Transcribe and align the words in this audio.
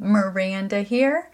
Miranda 0.00 0.80
here. 0.80 1.30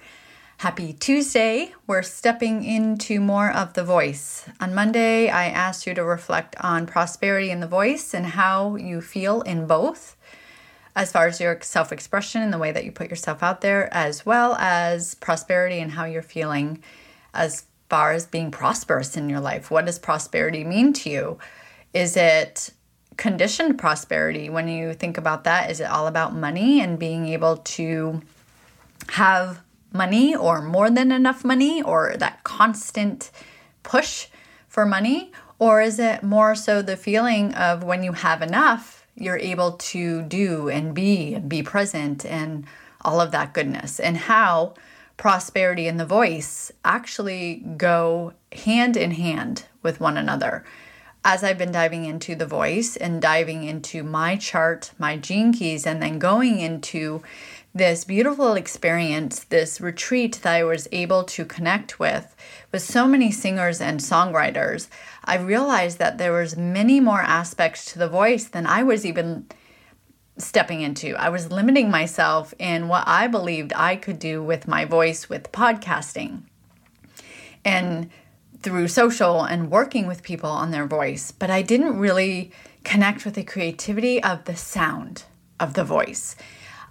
Happy 0.59 0.93
Tuesday. 0.93 1.73
We're 1.87 2.02
stepping 2.02 2.65
into 2.65 3.21
more 3.21 3.51
of 3.51 3.74
the 3.74 3.85
voice. 3.85 4.45
On 4.60 4.74
Monday, 4.74 5.29
I 5.29 5.46
asked 5.46 5.87
you 5.87 5.95
to 5.95 6.02
reflect 6.02 6.57
on 6.60 6.87
prosperity 6.87 7.51
in 7.51 7.60
the 7.60 7.68
voice 7.68 8.13
and 8.13 8.26
how 8.26 8.74
you 8.74 9.01
feel 9.01 9.43
in 9.43 9.68
both, 9.68 10.16
as 10.96 11.13
far 11.13 11.29
as 11.29 11.41
your 11.41 11.60
self 11.60 11.93
expression 11.93 12.43
and 12.43 12.52
the 12.52 12.59
way 12.59 12.73
that 12.73 12.85
you 12.85 12.91
put 12.91 13.09
yourself 13.09 13.43
out 13.43 13.60
there, 13.60 13.93
as 13.95 14.26
well 14.26 14.57
as 14.57 15.15
prosperity 15.15 15.79
and 15.79 15.93
how 15.93 16.04
you're 16.04 16.23
feeling 16.23 16.82
as 17.32 17.66
far 17.88 18.13
as 18.13 18.26
being 18.26 18.51
prosperous 18.51 19.16
in 19.16 19.29
your 19.29 19.41
life. 19.41 19.71
What 19.71 19.87
does 19.87 20.01
prosperity 20.01 20.65
mean 20.65 20.93
to 20.95 21.10
you? 21.10 21.38
Is 21.95 22.16
it 22.16 22.71
conditioned 23.16 23.79
prosperity 23.79 24.51
when 24.51 24.69
you 24.69 24.93
think 24.93 25.16
about 25.16 25.45
that 25.45 25.71
is 25.71 25.80
it 25.80 25.85
all 25.85 26.07
about 26.07 26.35
money 26.35 26.82
and 26.82 26.98
being 26.98 27.26
able 27.29 27.57
to 27.57 28.21
have 29.10 29.60
money 29.93 30.35
or 30.35 30.62
more 30.62 30.90
than 30.90 31.10
enough 31.10 31.45
money 31.45 31.82
or 31.82 32.15
that 32.18 32.45
constant 32.45 33.30
push 33.82 34.29
for 34.68 34.85
money? 34.85 35.32
Or 35.59 35.80
is 35.80 35.98
it 35.98 36.23
more 36.23 36.54
so 36.54 36.82
the 36.82 36.96
feeling 36.96 37.54
of 37.54 37.82
when 37.82 38.02
you 38.02 38.13
have 38.13 38.43
enough 38.43 39.07
you're 39.15 39.38
able 39.38 39.73
to 39.73 40.23
do 40.23 40.68
and 40.68 40.95
be 40.95 41.35
and 41.35 41.48
be 41.48 41.63
present 41.63 42.26
and 42.26 42.66
all 43.01 43.21
of 43.21 43.30
that 43.30 43.54
goodness? 43.54 43.98
And 43.98 44.16
how 44.16 44.74
prosperity 45.16 45.88
and 45.88 45.98
the 45.98 46.04
voice 46.04 46.70
actually 46.85 47.65
go 47.79 48.35
hand 48.52 48.96
in 48.96 49.13
hand 49.13 49.65
with 49.82 50.01
one 50.01 50.18
another? 50.18 50.65
As 51.24 51.43
I've 51.43 51.59
been 51.59 51.73
diving 51.73 52.04
into 52.04 52.37
the 52.37 52.46
voice 52.46 52.95
and 52.95 53.20
diving 53.20 53.65
into 53.65 54.04
my 54.04 54.37
chart, 54.37 54.93
my 54.98 55.16
gene 55.16 55.52
keys, 55.52 55.87
and 55.87 56.01
then 56.01 56.20
going 56.20 56.60
into 56.60 57.23
this 57.77 58.05
beautiful 58.05 58.55
experience, 58.55 59.45
this 59.45 59.80
retreat 59.80 60.41
that 60.43 60.55
I 60.55 60.65
was 60.65 60.88
able 60.93 61.24
to 61.24 61.45
connect 61.45 61.99
with 61.99 62.35
with 62.73 62.82
so 62.82 63.07
many 63.07 63.30
singers 63.30 63.80
and 63.80 64.00
songwriters, 64.00 64.88
I 65.25 65.37
realized 65.37 65.98
that 65.98 66.16
there 66.16 66.32
was 66.32 66.56
many 66.56 67.00
more 67.00 67.20
aspects 67.20 67.84
to 67.92 67.98
the 67.98 68.09
voice 68.09 68.44
than 68.44 68.66
I 68.66 68.82
was 68.82 69.04
even 69.04 69.47
stepping 70.38 70.81
into. 70.81 71.14
I 71.16 71.28
was 71.28 71.53
limiting 71.53 71.91
myself 71.91 72.54
in 72.59 72.88
what 72.88 73.04
I 73.06 73.26
believed 73.26 73.72
I 73.75 73.97
could 73.97 74.19
do 74.19 74.43
with 74.43 74.69
my 74.69 74.84
voice 74.84 75.28
with 75.28 75.53
podcasting. 75.53 76.43
And 77.64 78.10
through 78.62 78.88
social 78.88 79.43
and 79.43 79.70
working 79.70 80.06
with 80.06 80.22
people 80.22 80.50
on 80.50 80.70
their 80.70 80.87
voice, 80.87 81.31
but 81.31 81.50
I 81.50 81.62
didn't 81.62 81.98
really 81.98 82.53
connect 82.84 83.25
with 83.25 83.34
the 83.34 83.44
creativity 83.44 84.22
of 84.22 84.44
the 84.44 84.56
sound 84.56 85.25
of 85.60 85.75
the 85.75 85.84
voice. 85.84 86.37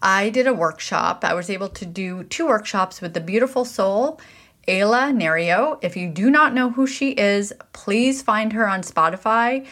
I 0.02 0.30
did 0.30 0.48
a 0.48 0.54
workshop. 0.54 1.24
I 1.24 1.34
was 1.34 1.50
able 1.50 1.70
to 1.70 1.86
do 1.86 2.24
two 2.24 2.48
workshops 2.48 3.02
with 3.02 3.14
the 3.14 3.22
beautiful 3.22 3.66
soul, 3.66 4.20
Ayla 4.68 5.14
Nereo. 5.14 5.80
If 5.82 5.96
you 5.96 6.10
do 6.10 6.30
not 6.30 6.54
know 6.54 6.72
who 6.72 6.88
she 6.88 7.12
is, 7.12 7.54
please 7.74 8.22
find 8.22 8.54
her 8.54 8.68
on 8.68 8.82
Spotify. 8.82 9.66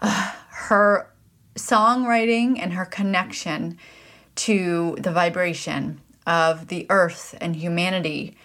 Uh, 0.00 0.32
her 0.50 1.10
songwriting 1.56 2.58
and 2.58 2.72
her 2.72 2.84
connection 2.84 3.78
to 4.34 4.96
the 4.98 5.12
vibration 5.12 6.00
of 6.26 6.68
the 6.68 6.86
earth 6.90 7.36
and 7.40 7.54
humanity 7.56 8.36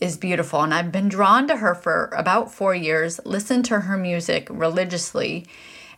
is 0.00 0.16
beautiful. 0.16 0.62
And 0.62 0.72
I've 0.72 0.90
been 0.90 1.08
drawn 1.08 1.46
to 1.48 1.56
her 1.56 1.74
for 1.74 2.10
about 2.16 2.52
four 2.52 2.74
years, 2.74 3.20
listened 3.24 3.66
to 3.66 3.80
her 3.80 3.96
music 3.96 4.48
religiously. 4.50 5.46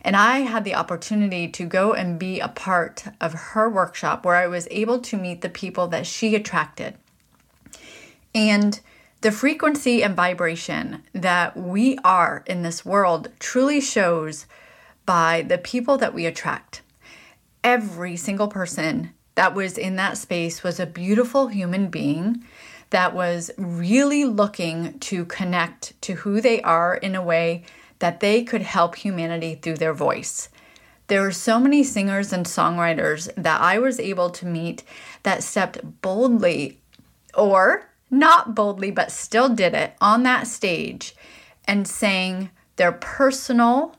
And 0.03 0.15
I 0.15 0.39
had 0.39 0.65
the 0.65 0.75
opportunity 0.75 1.47
to 1.47 1.65
go 1.65 1.93
and 1.93 2.19
be 2.19 2.39
a 2.39 2.49
part 2.49 3.05
of 3.21 3.33
her 3.33 3.69
workshop 3.69 4.25
where 4.25 4.35
I 4.35 4.47
was 4.47 4.67
able 4.69 4.99
to 4.99 5.17
meet 5.17 5.41
the 5.41 5.49
people 5.49 5.87
that 5.87 6.05
she 6.05 6.35
attracted. 6.35 6.95
And 8.35 8.79
the 9.21 9.31
frequency 9.31 10.03
and 10.03 10.15
vibration 10.15 11.03
that 11.13 11.55
we 11.55 11.97
are 12.03 12.43
in 12.45 12.63
this 12.63 12.83
world 12.83 13.29
truly 13.39 13.79
shows 13.79 14.45
by 15.05 15.45
the 15.47 15.57
people 15.57 15.97
that 15.99 16.13
we 16.13 16.25
attract. 16.25 16.81
Every 17.63 18.17
single 18.17 18.49
person 18.49 19.13
that 19.35 19.55
was 19.55 19.77
in 19.77 19.95
that 19.95 20.17
space 20.17 20.63
was 20.63 20.79
a 20.79 20.85
beautiful 20.85 21.47
human 21.47 21.87
being 21.87 22.43
that 22.89 23.15
was 23.15 23.49
really 23.57 24.25
looking 24.25 24.99
to 24.99 25.25
connect 25.25 25.99
to 26.01 26.15
who 26.15 26.41
they 26.41 26.61
are 26.61 26.95
in 26.95 27.15
a 27.15 27.23
way 27.23 27.63
that 28.03 28.19
they 28.19 28.43
could 28.43 28.61
help 28.61 28.95
humanity 28.95 29.55
through 29.55 29.77
their 29.77 29.93
voice. 29.93 30.49
There 31.07 31.25
are 31.25 31.31
so 31.31 31.57
many 31.57 31.85
singers 31.85 32.33
and 32.33 32.45
songwriters 32.45 33.33
that 33.37 33.61
I 33.61 33.79
was 33.79 33.97
able 33.97 34.29
to 34.31 34.45
meet 34.45 34.83
that 35.23 35.41
stepped 35.41 36.01
boldly 36.01 36.81
or 37.33 37.89
not 38.11 38.55
boldly, 38.55 38.91
but 38.91 39.09
still 39.09 39.47
did 39.47 39.73
it 39.73 39.93
on 40.01 40.23
that 40.23 40.47
stage 40.47 41.15
and 41.63 41.87
sang 41.87 42.49
their 42.75 42.91
personal 42.91 43.95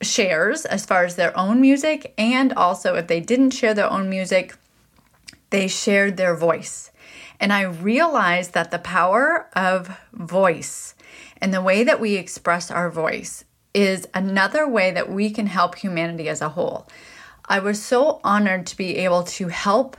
shares 0.00 0.64
as 0.64 0.86
far 0.86 1.04
as 1.04 1.16
their 1.16 1.36
own 1.36 1.60
music. 1.60 2.14
And 2.16 2.52
also, 2.52 2.94
if 2.94 3.08
they 3.08 3.18
didn't 3.18 3.50
share 3.50 3.74
their 3.74 3.90
own 3.90 4.08
music, 4.08 4.54
they 5.50 5.66
shared 5.66 6.16
their 6.16 6.36
voice. 6.36 6.91
And 7.42 7.52
I 7.52 7.62
realized 7.62 8.52
that 8.52 8.70
the 8.70 8.78
power 8.78 9.48
of 9.56 9.98
voice 10.12 10.94
and 11.40 11.52
the 11.52 11.60
way 11.60 11.82
that 11.82 11.98
we 11.98 12.14
express 12.14 12.70
our 12.70 12.88
voice 12.88 13.44
is 13.74 14.06
another 14.14 14.68
way 14.68 14.92
that 14.92 15.10
we 15.10 15.28
can 15.28 15.48
help 15.48 15.74
humanity 15.74 16.28
as 16.28 16.40
a 16.40 16.50
whole. 16.50 16.86
I 17.46 17.58
was 17.58 17.82
so 17.82 18.20
honored 18.22 18.64
to 18.66 18.76
be 18.76 18.96
able 18.98 19.24
to 19.24 19.48
help 19.48 19.96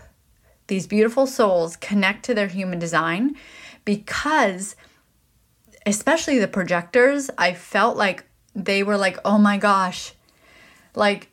these 0.68 0.88
beautiful 0.88 1.28
souls 1.28 1.76
connect 1.76 2.24
to 2.26 2.34
their 2.34 2.48
human 2.48 2.80
design 2.80 3.36
because, 3.84 4.78
especially 5.86 6.40
the 6.40 6.48
projectors, 6.48 7.30
I 7.38 7.56
felt 7.56 7.98
like 7.98 8.24
they 8.56 8.84
were 8.84 8.96
like, 8.96 9.20
oh 9.26 9.38
my 9.38 9.58
gosh, 9.58 10.14
like 10.96 11.30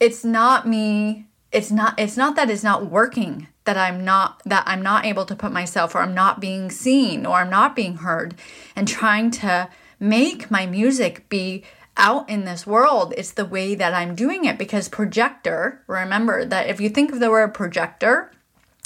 it's 0.00 0.24
not 0.24 0.66
me. 0.66 1.26
It's 1.52 1.70
not, 1.70 2.00
it's 2.00 2.16
not 2.16 2.34
that 2.36 2.48
it's 2.48 2.64
not 2.64 2.86
working 2.86 3.48
that 3.64 3.76
I'm 3.76 4.04
not 4.04 4.42
that 4.44 4.64
I'm 4.66 4.82
not 4.82 5.04
able 5.04 5.24
to 5.26 5.36
put 5.36 5.52
myself 5.52 5.94
or 5.94 5.98
I'm 5.98 6.14
not 6.14 6.40
being 6.40 6.70
seen 6.70 7.26
or 7.26 7.36
I'm 7.36 7.50
not 7.50 7.76
being 7.76 7.98
heard 7.98 8.34
and 8.74 8.88
trying 8.88 9.30
to 9.32 9.68
make 10.00 10.50
my 10.50 10.66
music 10.66 11.28
be 11.28 11.64
out 11.96 12.28
in 12.28 12.44
this 12.44 12.66
world 12.66 13.12
it's 13.16 13.32
the 13.32 13.44
way 13.44 13.74
that 13.74 13.94
I'm 13.94 14.14
doing 14.14 14.44
it. 14.44 14.58
Because 14.58 14.88
projector 14.88 15.82
remember 15.86 16.44
that 16.44 16.68
if 16.68 16.80
you 16.80 16.88
think 16.88 17.12
of 17.12 17.20
the 17.20 17.30
word 17.30 17.54
projector 17.54 18.32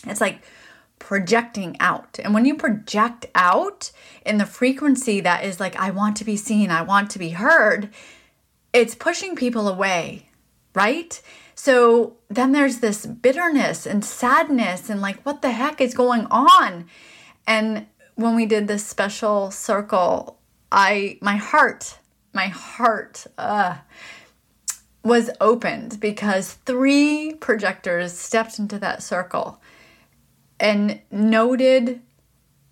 it's 0.07 0.21
like 0.21 0.41
projecting 0.99 1.77
out. 1.81 2.19
And 2.23 2.33
when 2.33 2.45
you 2.45 2.57
project 2.57 3.27
out 3.35 3.91
in 4.25 4.39
the 4.39 4.47
frequency 4.47 5.21
that 5.21 5.45
is 5.45 5.61
like 5.61 5.77
I 5.77 5.91
want 5.91 6.17
to 6.19 6.25
be 6.25 6.37
seen 6.37 6.71
I 6.71 6.83
want 6.83 7.11
to 7.11 7.19
be 7.19 7.31
heard 7.31 7.91
it's 8.73 8.95
pushing 8.95 9.37
people 9.37 9.69
away 9.69 10.29
right 10.75 11.23
so 11.57 12.19
then 12.29 12.53
there's 12.53 12.79
this 12.79 13.07
bitterness 13.07 13.87
and 13.87 14.05
sadness 14.05 14.89
and 14.89 15.01
like, 15.01 15.21
what 15.23 15.43
the 15.43 15.51
heck 15.51 15.81
is 15.81 15.95
going 15.95 16.27
on? 16.27 16.87
And 17.47 17.87
when 18.15 18.37
we 18.37 18.47
did 18.47 18.69
this 18.69 18.87
special 18.87 19.51
circle, 19.51 20.39
I, 20.71 21.19
my 21.23 21.37
heart, 21.37 21.99
my 22.33 22.49
heart, 22.49 23.27
uh, 23.39 23.79
was 25.03 25.31
opened 25.41 25.99
because 26.01 26.55
three 26.67 27.33
projectors 27.35 28.13
stepped 28.13 28.59
into 28.59 28.79
that 28.81 29.03
circle 29.03 29.61
and 30.61 31.01
noted 31.11 32.03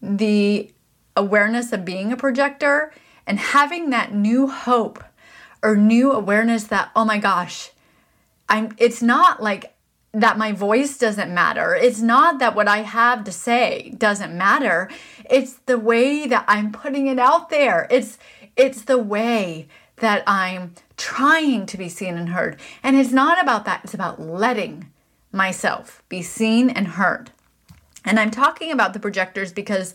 the 0.02 0.70
awareness 1.16 1.72
of 1.72 1.84
being 1.84 2.12
a 2.12 2.16
projector 2.16 2.92
and 3.26 3.38
having 3.38 3.90
that 3.90 4.12
new 4.12 4.48
hope 4.48 5.02
or 5.62 5.76
new 5.76 6.12
awareness 6.12 6.64
that, 6.64 6.90
oh 6.96 7.04
my 7.04 7.19
gosh, 7.19 7.70
I'm 8.49 8.75
it's 8.79 9.02
not 9.02 9.43
like 9.43 9.75
that 10.12 10.38
my 10.38 10.52
voice 10.52 10.96
doesn't 10.96 11.35
matter. 11.35 11.75
It's 11.75 12.00
not 12.00 12.38
that 12.38 12.55
what 12.55 12.69
I 12.69 12.79
have 12.79 13.25
to 13.25 13.32
say 13.32 13.94
doesn't 13.99 14.37
matter. 14.37 14.88
It's 15.29 15.55
the 15.67 15.79
way 15.79 16.26
that 16.29 16.44
I'm 16.46 16.70
putting 16.70 17.08
it 17.08 17.19
out 17.19 17.50
there. 17.50 17.88
It's 17.91 18.19
it's 18.56 18.82
the 18.82 18.99
way 18.99 19.67
that 19.96 20.23
I'm 20.26 20.75
trying 20.96 21.67
to 21.67 21.76
be 21.76 21.88
seen 21.88 22.17
and 22.17 22.29
heard. 22.31 22.58
And 22.82 22.96
it's 22.96 23.12
not 23.12 23.43
about 23.43 23.64
that. 23.64 23.82
It's 23.85 23.94
about 23.94 24.20
letting 24.20 24.91
myself 25.32 26.02
be 26.08 26.23
seen 26.23 26.70
and 26.70 26.87
heard. 26.87 27.32
And 28.05 28.20
I'm 28.20 28.31
talking 28.31 28.70
about 28.70 28.93
the 28.93 29.00
projectors 29.00 29.52
because 29.52 29.94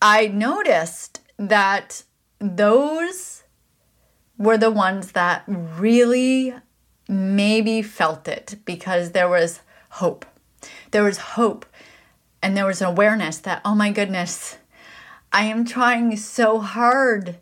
I 0.00 0.28
noticed 0.28 1.20
that 1.36 2.04
those 2.38 3.42
were 4.38 4.56
the 4.56 4.70
ones 4.70 5.12
that 5.12 5.42
really 5.46 6.54
maybe 7.10 7.82
felt 7.82 8.28
it 8.28 8.56
because 8.64 9.10
there 9.10 9.28
was 9.28 9.60
hope. 9.90 10.24
There 10.92 11.02
was 11.02 11.18
hope 11.18 11.66
and 12.42 12.56
there 12.56 12.66
was 12.66 12.80
an 12.80 12.88
awareness 12.88 13.38
that, 13.38 13.60
oh 13.64 13.74
my 13.74 13.90
goodness, 13.90 14.56
I 15.32 15.44
am 15.44 15.64
trying 15.64 16.16
so 16.16 16.60
hard. 16.60 17.38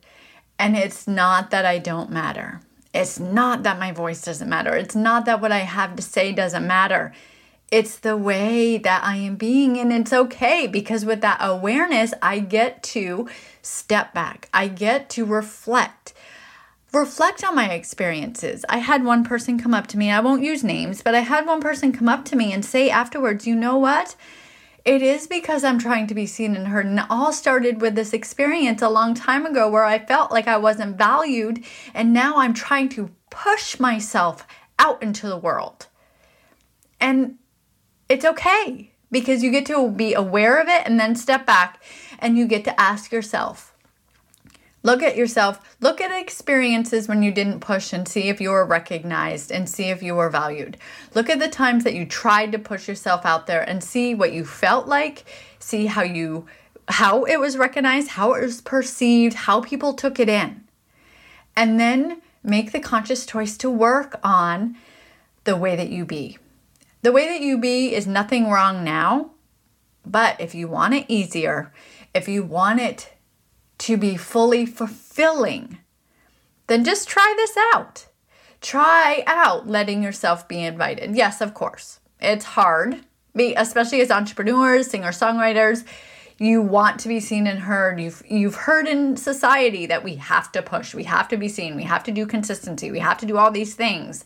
And 0.59 0.77
it's 0.77 1.07
not 1.07 1.51
that 1.51 1.65
I 1.65 1.79
don't 1.79 2.11
matter. 2.11 2.61
It's 2.93 3.21
not 3.21 3.63
that 3.63 3.79
my 3.79 3.93
voice 3.93 4.23
doesn't 4.23 4.49
matter. 4.49 4.75
It's 4.75 4.97
not 4.97 5.27
that 5.27 5.41
what 5.41 5.53
I 5.53 5.59
have 5.59 5.95
to 5.97 6.03
say 6.03 6.33
doesn't 6.33 6.67
matter. 6.67 7.13
It's 7.71 7.99
the 7.99 8.17
way 8.17 8.79
that 8.79 9.05
I 9.05 9.17
am 9.17 9.37
being, 9.37 9.77
and 9.77 9.93
it's 9.93 10.13
okay 10.13 10.67
because 10.67 11.05
with 11.05 11.21
that 11.21 11.37
awareness, 11.43 12.15
I 12.23 12.39
get 12.39 12.83
to 12.85 13.29
step 13.61 14.15
back. 14.15 14.49
I 14.55 14.69
get 14.69 15.11
to 15.11 15.27
reflect. 15.27 16.15
Reflect 16.93 17.45
on 17.45 17.55
my 17.55 17.71
experiences. 17.71 18.65
I 18.69 18.79
had 18.79 19.05
one 19.05 19.23
person 19.23 19.59
come 19.59 19.75
up 19.75 19.87
to 19.89 19.99
me, 19.99 20.11
I 20.11 20.21
won't 20.21 20.43
use 20.43 20.65
names, 20.65 21.03
but 21.03 21.15
I 21.15 21.21
had 21.21 21.47
one 21.47 21.61
person 21.61 21.93
come 21.93 22.09
up 22.09 22.25
to 22.27 22.37
me 22.37 22.53
and 22.53 22.65
say 22.65 22.89
afterwards, 22.89 23.47
you 23.47 23.55
know 23.55 23.77
what? 23.77 24.17
It 24.87 25.03
is 25.03 25.27
because 25.27 25.65
I'm 25.65 25.79
trying 25.79 26.07
to 26.07 26.15
be 26.15 26.25
seen 26.25 26.57
and 26.57 26.69
heard. 26.69 26.87
And 26.87 26.99
it 26.99 27.05
all 27.11 27.31
started 27.31 27.83
with 27.83 27.95
this 27.95 28.15
experience 28.15 28.81
a 28.81 28.89
long 28.89 29.13
time 29.13 29.45
ago 29.45 29.69
where 29.69 29.85
I 29.85 29.99
felt 29.99 30.31
like 30.31 30.49
I 30.49 30.57
wasn't 30.57 30.97
valued. 30.97 31.63
And 31.93 32.15
now 32.15 32.37
I'm 32.37 32.55
trying 32.55 32.89
to 32.91 33.11
push 33.29 33.79
myself 33.79 34.47
out 34.79 35.03
into 35.03 35.29
the 35.29 35.37
world. 35.37 35.89
And 37.01 37.37
it's 38.09 38.25
okay 38.25 38.93
because 39.11 39.43
you 39.43 39.51
get 39.51 39.67
to 39.67 39.91
be 39.91 40.15
aware 40.15 40.59
of 40.59 40.69
it 40.69 40.87
and 40.87 40.99
then 40.99 41.15
step 41.17 41.45
back 41.45 41.83
and 42.19 42.39
you 42.39 42.47
get 42.47 42.65
to 42.65 42.81
ask 42.81 43.13
yourself 43.13 43.68
look 44.89 45.03
at 45.03 45.17
yourself 45.17 45.77
look 45.81 46.01
at 46.01 46.19
experiences 46.19 47.09
when 47.09 47.23
you 47.23 47.31
didn't 47.31 47.61
push 47.61 47.93
and 47.93 48.09
see 48.09 48.31
if 48.31 48.41
you 48.41 48.49
were 48.49 48.65
recognized 48.65 49.53
and 49.53 49.69
see 49.69 49.91
if 49.91 50.03
you 50.03 50.15
were 50.15 50.31
valued. 50.31 50.79
Look 51.15 51.29
at 51.29 51.39
the 51.39 51.49
times 51.49 51.85
that 51.85 51.95
you 51.95 52.07
tried 52.07 52.53
to 52.53 52.59
push 52.59 52.89
yourself 52.89 53.27
out 53.27 53.47
there 53.47 53.61
and 53.69 53.85
see 53.85 54.15
what 54.15 54.33
you 54.33 54.47
felt 54.47 54.87
like 54.89 55.25
see 55.59 55.87
how 55.87 56.03
you 56.03 56.47
how 56.89 57.25
it 57.25 57.39
was 57.39 57.59
recognized 57.59 58.09
how 58.09 58.33
it 58.33 58.43
was 58.43 58.63
perceived 58.63 59.35
how 59.35 59.61
people 59.61 59.93
took 59.93 60.19
it 60.19 60.29
in. 60.29 60.65
And 61.55 61.79
then 61.79 62.23
make 62.43 62.73
the 62.73 62.81
conscious 62.81 63.27
choice 63.27 63.59
to 63.59 63.69
work 63.69 64.19
on 64.23 64.77
the 65.45 65.57
way 65.57 65.77
that 65.77 65.91
you 65.91 66.07
be. 66.07 66.39
The 67.03 67.13
way 67.13 67.27
that 67.27 67.43
you 67.43 67.59
be 67.59 67.95
is 67.95 68.07
nothing 68.07 68.49
wrong 68.49 68.85
now, 68.85 69.33
but 70.07 70.41
if 70.41 70.55
you 70.55 70.67
want 70.67 70.95
it 70.95 71.05
easier, 71.09 71.75
if 72.15 72.27
you 72.27 72.43
want 72.43 72.81
it 72.81 73.13
to 73.79 73.97
be 73.97 74.17
fully 74.17 74.67
fulfilling, 74.67 75.79
then 76.67 76.85
just 76.85 77.09
try 77.09 77.33
this 77.37 77.57
out. 77.75 78.07
Try 78.61 79.23
out 79.27 79.69
letting 79.69 80.03
yourself 80.03 80.49
be 80.49 80.63
invited. 80.63 81.15
Yes, 81.15 81.41
of 81.41 81.55
course. 81.55 82.01
It's 82.21 82.45
hard, 82.45 83.05
especially 83.37 84.01
as 84.01 84.11
entrepreneurs, 84.11 84.89
singer-songwriters. 84.89 85.85
You 86.39 86.63
want 86.63 87.01
to 87.01 87.09
be 87.09 87.21
seen 87.21 87.47
and 87.47 87.61
heard. 87.61 88.01
You've 88.01 88.23
you've 88.29 88.55
heard 88.55 88.87
in 88.87 89.17
society 89.17 89.87
that 89.87 90.05
we 90.05 90.17
have 90.17 90.53
to 90.53 90.63
push, 90.63 90.95
we 90.95 91.05
have 91.05 91.29
to 91.29 91.37
be 91.37 91.49
seen, 91.49 91.77
we 91.77 91.85
have 91.85 92.05
to 92.05 92.13
do 92.13 92.27
consistency, 92.27 92.91
we 92.91 93.01
have 93.01 93.19
to 93.19 93.27
do 93.27 93.37
all 93.39 93.51
these 93.51 93.75
things 93.75 94.25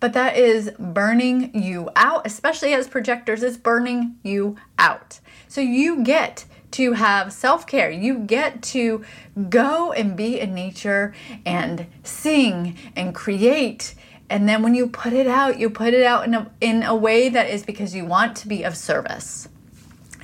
but 0.00 0.12
that 0.12 0.36
is 0.36 0.70
burning 0.78 1.50
you 1.60 1.90
out, 1.96 2.26
especially 2.26 2.74
as 2.74 2.88
projectors, 2.88 3.42
it's 3.42 3.56
burning 3.56 4.16
you 4.22 4.56
out. 4.78 5.20
So 5.48 5.60
you 5.60 6.02
get 6.04 6.44
to 6.72 6.92
have 6.92 7.32
self 7.32 7.66
care. 7.66 7.90
You 7.90 8.18
get 8.18 8.62
to 8.62 9.04
go 9.48 9.92
and 9.92 10.16
be 10.16 10.40
in 10.40 10.54
nature 10.54 11.14
and 11.44 11.86
sing 12.02 12.76
and 12.96 13.14
create. 13.14 13.94
And 14.30 14.48
then 14.48 14.62
when 14.62 14.74
you 14.74 14.88
put 14.88 15.12
it 15.12 15.26
out, 15.26 15.58
you 15.58 15.70
put 15.70 15.94
it 15.94 16.04
out 16.04 16.26
in 16.26 16.34
a, 16.34 16.50
in 16.60 16.82
a 16.82 16.94
way 16.94 17.28
that 17.30 17.48
is 17.48 17.62
because 17.62 17.94
you 17.94 18.04
want 18.04 18.36
to 18.38 18.48
be 18.48 18.62
of 18.62 18.76
service. 18.76 19.48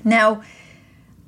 Now, 0.04 0.42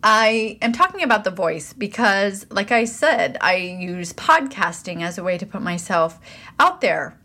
I 0.02 0.58
am 0.60 0.72
talking 0.72 1.02
about 1.02 1.24
the 1.24 1.30
voice 1.30 1.72
because, 1.72 2.46
like 2.50 2.70
I 2.70 2.84
said, 2.84 3.38
I 3.40 3.56
use 3.56 4.12
podcasting 4.12 5.02
as 5.02 5.16
a 5.16 5.22
way 5.22 5.38
to 5.38 5.46
put 5.46 5.62
myself 5.62 6.20
out 6.60 6.82
there 6.82 7.18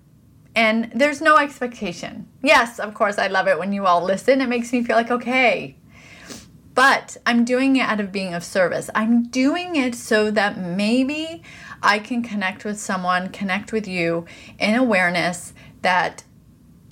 and 0.56 0.92
there's 0.94 1.22
no 1.22 1.38
expectation. 1.38 2.28
Yes, 2.44 2.80
of 2.80 2.94
course, 2.94 3.18
I 3.18 3.28
love 3.28 3.48
it 3.48 3.58
when 3.58 3.72
you 3.72 3.86
all 3.86 4.04
listen. 4.04 4.42
It 4.42 4.50
makes 4.50 4.72
me 4.74 4.84
feel 4.84 4.96
like, 4.96 5.12
okay. 5.12 5.78
But 6.74 7.18
I'm 7.26 7.44
doing 7.44 7.76
it 7.76 7.82
out 7.82 8.00
of 8.00 8.12
being 8.12 8.34
of 8.34 8.44
service. 8.44 8.90
I'm 8.96 9.24
doing 9.24 9.76
it 9.76 9.96
so 9.96 10.32
that 10.32 10.58
maybe 10.58 11.44
I 11.84 12.00
can 12.00 12.24
connect 12.24 12.64
with 12.64 12.80
someone, 12.80 13.30
connect 13.30 13.74
with 13.74 13.88
you 13.88 14.26
in 14.58 14.76
awareness 14.76 15.54
that, 15.82 16.24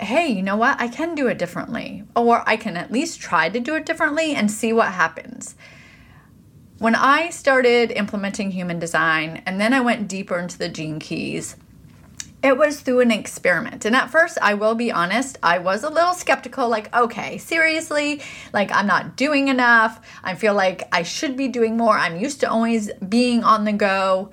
hey, 0.00 0.28
you 0.28 0.42
know 0.42 0.56
what? 0.56 0.80
I 0.80 0.88
can 0.88 1.14
do 1.14 1.28
it 1.28 1.38
differently. 1.38 2.04
Or 2.14 2.42
I 2.46 2.56
can 2.56 2.76
at 2.76 2.92
least 2.92 3.20
try 3.20 3.48
to 3.48 3.60
do 3.60 3.74
it 3.74 3.86
differently 3.86 4.34
and 4.34 4.50
see 4.50 4.72
what 4.72 4.92
happens. 4.92 5.54
When 6.78 6.94
I 6.94 7.30
started 7.30 7.92
implementing 7.92 8.50
human 8.50 8.78
design 8.78 9.42
and 9.46 9.60
then 9.60 9.72
I 9.72 9.80
went 9.80 10.08
deeper 10.08 10.38
into 10.38 10.58
the 10.58 10.68
gene 10.68 10.98
keys, 10.98 11.56
it 12.42 12.56
was 12.56 12.80
through 12.80 13.00
an 13.00 13.10
experiment. 13.10 13.84
And 13.84 13.94
at 13.94 14.10
first, 14.10 14.38
I 14.40 14.54
will 14.54 14.74
be 14.74 14.90
honest, 14.90 15.38
I 15.42 15.58
was 15.58 15.84
a 15.84 15.90
little 15.90 16.14
skeptical 16.14 16.68
like, 16.68 16.94
okay, 16.94 17.36
seriously? 17.38 18.22
Like, 18.52 18.72
I'm 18.72 18.86
not 18.86 19.16
doing 19.16 19.48
enough. 19.48 20.00
I 20.24 20.34
feel 20.34 20.54
like 20.54 20.88
I 20.92 21.02
should 21.02 21.36
be 21.36 21.48
doing 21.48 21.76
more. 21.76 21.98
I'm 21.98 22.18
used 22.18 22.40
to 22.40 22.50
always 22.50 22.90
being 22.94 23.44
on 23.44 23.64
the 23.64 23.72
go. 23.72 24.30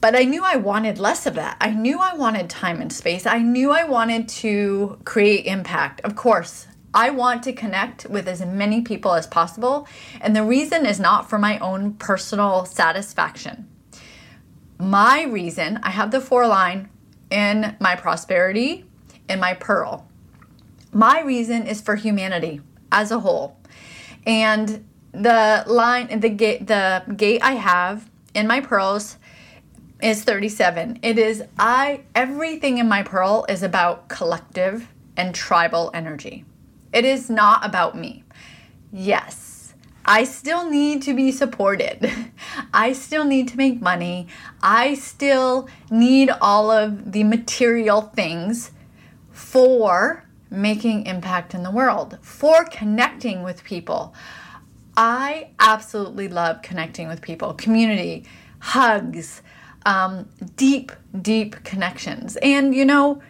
But 0.00 0.16
I 0.16 0.24
knew 0.24 0.42
I 0.44 0.56
wanted 0.56 0.98
less 0.98 1.24
of 1.24 1.34
that. 1.34 1.56
I 1.60 1.70
knew 1.70 1.98
I 1.98 2.14
wanted 2.14 2.50
time 2.50 2.80
and 2.80 2.92
space. 2.92 3.26
I 3.26 3.38
knew 3.38 3.70
I 3.70 3.84
wanted 3.84 4.28
to 4.40 4.98
create 5.04 5.46
impact. 5.46 6.00
Of 6.02 6.16
course, 6.16 6.66
I 6.92 7.10
want 7.10 7.42
to 7.44 7.52
connect 7.52 8.06
with 8.06 8.28
as 8.28 8.44
many 8.44 8.82
people 8.82 9.14
as 9.14 9.26
possible. 9.26 9.86
And 10.20 10.34
the 10.34 10.44
reason 10.44 10.84
is 10.84 11.00
not 11.00 11.30
for 11.30 11.38
my 11.38 11.58
own 11.60 11.94
personal 11.94 12.66
satisfaction. 12.66 13.68
My 14.78 15.22
reason, 15.22 15.78
I 15.82 15.90
have 15.90 16.10
the 16.10 16.20
four 16.20 16.46
line 16.48 16.90
in 17.34 17.76
my 17.80 17.96
prosperity, 17.96 18.86
in 19.28 19.40
my 19.40 19.54
pearl. 19.54 20.08
My 20.92 21.20
reason 21.22 21.66
is 21.66 21.80
for 21.80 21.96
humanity 21.96 22.60
as 22.92 23.10
a 23.10 23.18
whole. 23.18 23.58
And 24.24 24.86
the 25.10 25.64
line 25.66 26.20
the 26.20 26.28
gate 26.28 26.66
the 26.68 27.02
gate 27.16 27.40
I 27.42 27.52
have 27.52 28.08
in 28.34 28.46
my 28.46 28.60
pearls 28.60 29.16
is 30.00 30.22
37. 30.22 31.00
It 31.02 31.18
is 31.18 31.42
I 31.58 32.02
everything 32.14 32.78
in 32.78 32.88
my 32.88 33.02
pearl 33.02 33.44
is 33.48 33.64
about 33.64 34.08
collective 34.08 34.88
and 35.16 35.34
tribal 35.34 35.90
energy. 35.92 36.44
It 36.92 37.04
is 37.04 37.28
not 37.28 37.66
about 37.66 37.96
me. 37.98 38.22
Yes, 38.92 39.53
I 40.04 40.24
still 40.24 40.68
need 40.68 41.02
to 41.02 41.14
be 41.14 41.32
supported. 41.32 42.10
I 42.74 42.92
still 42.92 43.24
need 43.24 43.48
to 43.48 43.56
make 43.56 43.80
money. 43.80 44.28
I 44.62 44.94
still 44.94 45.68
need 45.90 46.30
all 46.40 46.70
of 46.70 47.12
the 47.12 47.24
material 47.24 48.02
things 48.02 48.72
for 49.30 50.24
making 50.50 51.06
impact 51.06 51.54
in 51.54 51.62
the 51.62 51.70
world, 51.70 52.18
for 52.22 52.64
connecting 52.66 53.42
with 53.42 53.64
people. 53.64 54.14
I 54.96 55.50
absolutely 55.58 56.28
love 56.28 56.62
connecting 56.62 57.08
with 57.08 57.20
people, 57.20 57.54
community, 57.54 58.24
hugs, 58.60 59.42
um, 59.86 60.28
deep, 60.56 60.92
deep 61.20 61.64
connections. 61.64 62.36
And 62.36 62.74
you 62.74 62.84
know, 62.84 63.20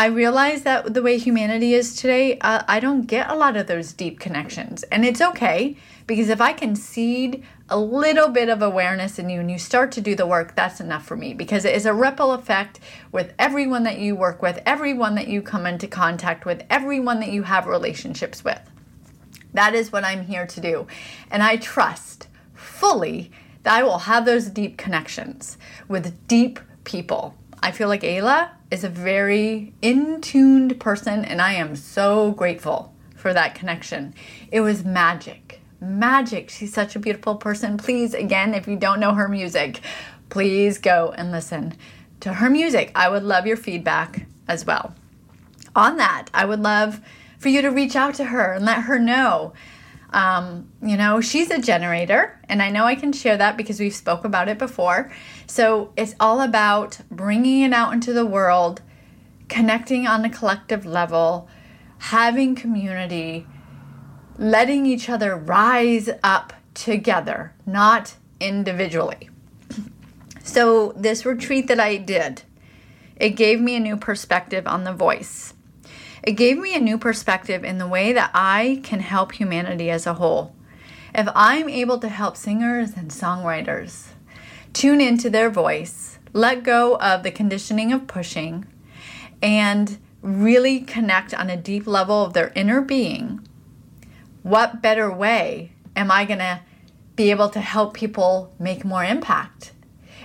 I 0.00 0.06
realize 0.06 0.62
that 0.62 0.94
the 0.94 1.02
way 1.02 1.18
humanity 1.18 1.74
is 1.74 1.94
today, 1.94 2.38
uh, 2.38 2.62
I 2.66 2.80
don't 2.80 3.02
get 3.02 3.28
a 3.28 3.34
lot 3.34 3.58
of 3.58 3.66
those 3.66 3.92
deep 3.92 4.18
connections. 4.18 4.82
And 4.84 5.04
it's 5.04 5.20
okay 5.20 5.76
because 6.06 6.30
if 6.30 6.40
I 6.40 6.54
can 6.54 6.74
seed 6.74 7.44
a 7.68 7.78
little 7.78 8.28
bit 8.28 8.48
of 8.48 8.62
awareness 8.62 9.18
in 9.18 9.28
you 9.28 9.40
and 9.40 9.50
you 9.50 9.58
start 9.58 9.92
to 9.92 10.00
do 10.00 10.14
the 10.14 10.26
work, 10.26 10.56
that's 10.56 10.80
enough 10.80 11.04
for 11.04 11.18
me 11.18 11.34
because 11.34 11.66
it 11.66 11.76
is 11.76 11.84
a 11.84 11.92
ripple 11.92 12.32
effect 12.32 12.80
with 13.12 13.34
everyone 13.38 13.82
that 13.82 13.98
you 13.98 14.16
work 14.16 14.40
with, 14.40 14.62
everyone 14.64 15.16
that 15.16 15.28
you 15.28 15.42
come 15.42 15.66
into 15.66 15.86
contact 15.86 16.46
with, 16.46 16.64
everyone 16.70 17.20
that 17.20 17.30
you 17.30 17.42
have 17.42 17.66
relationships 17.66 18.42
with. 18.42 18.62
That 19.52 19.74
is 19.74 19.92
what 19.92 20.02
I'm 20.02 20.24
here 20.24 20.46
to 20.46 20.60
do. 20.62 20.86
And 21.30 21.42
I 21.42 21.58
trust 21.58 22.26
fully 22.54 23.30
that 23.64 23.78
I 23.78 23.82
will 23.82 23.98
have 23.98 24.24
those 24.24 24.48
deep 24.48 24.78
connections 24.78 25.58
with 25.88 26.26
deep 26.26 26.58
people. 26.84 27.36
I 27.62 27.72
feel 27.72 27.88
like 27.88 28.02
Ayla 28.02 28.50
is 28.70 28.84
a 28.84 28.88
very 28.88 29.74
in 29.82 30.20
tuned 30.20 30.80
person, 30.80 31.24
and 31.24 31.42
I 31.42 31.54
am 31.54 31.76
so 31.76 32.32
grateful 32.32 32.94
for 33.16 33.34
that 33.34 33.54
connection. 33.54 34.14
It 34.50 34.60
was 34.60 34.84
magic. 34.84 35.60
Magic. 35.80 36.48
She's 36.50 36.72
such 36.72 36.96
a 36.96 36.98
beautiful 36.98 37.36
person. 37.36 37.76
Please, 37.76 38.14
again, 38.14 38.54
if 38.54 38.66
you 38.66 38.76
don't 38.76 39.00
know 39.00 39.14
her 39.14 39.28
music, 39.28 39.80
please 40.30 40.78
go 40.78 41.12
and 41.16 41.30
listen 41.30 41.74
to 42.20 42.34
her 42.34 42.48
music. 42.48 42.92
I 42.94 43.08
would 43.08 43.24
love 43.24 43.46
your 43.46 43.56
feedback 43.56 44.26
as 44.48 44.64
well. 44.64 44.94
On 45.76 45.96
that, 45.98 46.28
I 46.32 46.46
would 46.46 46.60
love 46.60 47.00
for 47.38 47.48
you 47.48 47.62
to 47.62 47.68
reach 47.68 47.96
out 47.96 48.14
to 48.14 48.24
her 48.24 48.54
and 48.54 48.64
let 48.64 48.82
her 48.82 48.98
know. 48.98 49.52
Um, 50.12 50.70
you 50.82 50.96
know, 50.96 51.20
she's 51.20 51.50
a 51.50 51.60
generator, 51.60 52.38
and 52.48 52.60
I 52.62 52.70
know 52.70 52.84
I 52.84 52.96
can 52.96 53.12
share 53.12 53.36
that 53.36 53.56
because 53.56 53.78
we've 53.78 53.94
spoke 53.94 54.24
about 54.24 54.48
it 54.48 54.58
before. 54.58 55.12
So 55.46 55.92
it's 55.96 56.14
all 56.18 56.40
about 56.40 57.00
bringing 57.10 57.62
it 57.62 57.72
out 57.72 57.92
into 57.92 58.12
the 58.12 58.26
world, 58.26 58.82
connecting 59.48 60.06
on 60.06 60.24
a 60.24 60.30
collective 60.30 60.84
level, 60.84 61.48
having 61.98 62.54
community, 62.54 63.46
letting 64.36 64.86
each 64.86 65.08
other 65.08 65.36
rise 65.36 66.08
up 66.24 66.54
together, 66.74 67.52
not 67.66 68.14
individually. 68.40 69.28
So, 70.42 70.92
this 70.96 71.24
retreat 71.24 71.68
that 71.68 71.78
I 71.78 71.96
did, 71.96 72.42
it 73.16 73.30
gave 73.30 73.60
me 73.60 73.76
a 73.76 73.80
new 73.80 73.96
perspective 73.96 74.66
on 74.66 74.82
the 74.82 74.92
voice. 74.92 75.54
It 76.22 76.32
gave 76.32 76.58
me 76.58 76.74
a 76.74 76.80
new 76.80 76.98
perspective 76.98 77.64
in 77.64 77.78
the 77.78 77.86
way 77.86 78.12
that 78.12 78.30
I 78.34 78.80
can 78.82 79.00
help 79.00 79.32
humanity 79.32 79.90
as 79.90 80.06
a 80.06 80.14
whole. 80.14 80.54
If 81.14 81.28
I'm 81.34 81.68
able 81.68 81.98
to 81.98 82.08
help 82.08 82.36
singers 82.36 82.92
and 82.96 83.10
songwriters 83.10 84.08
tune 84.72 85.00
into 85.00 85.30
their 85.30 85.50
voice, 85.50 86.18
let 86.32 86.62
go 86.62 86.96
of 86.98 87.22
the 87.22 87.30
conditioning 87.30 87.92
of 87.92 88.06
pushing, 88.06 88.66
and 89.42 89.98
really 90.22 90.80
connect 90.80 91.32
on 91.34 91.50
a 91.50 91.56
deep 91.56 91.86
level 91.86 92.24
of 92.24 92.34
their 92.34 92.52
inner 92.54 92.80
being, 92.80 93.40
what 94.42 94.82
better 94.82 95.10
way 95.10 95.72
am 95.96 96.10
I 96.10 96.24
going 96.24 96.38
to 96.38 96.60
be 97.16 97.30
able 97.30 97.48
to 97.50 97.60
help 97.60 97.94
people 97.94 98.54
make 98.58 98.84
more 98.84 99.04
impact? 99.04 99.72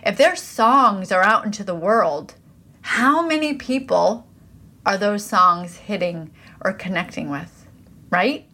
If 0.06 0.18
their 0.18 0.36
songs 0.36 1.12
are 1.12 1.24
out 1.24 1.46
into 1.46 1.64
the 1.64 1.75
world, 1.75 2.36
how 2.82 3.25
many 3.25 3.56
people 3.56 4.28
are 4.86 4.98
those 4.98 5.25
songs 5.25 5.77
hitting 5.77 6.32
or 6.63 6.74
connecting 6.74 7.30
with, 7.30 7.65
right? 8.10 8.46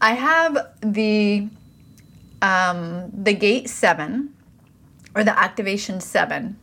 I 0.00 0.12
have 0.12 0.74
the 0.80 1.48
um, 2.40 3.10
the 3.12 3.34
gate 3.34 3.68
seven 3.68 4.34
or 5.14 5.24
the 5.24 5.36
activation 5.36 6.00
seven 6.00 6.56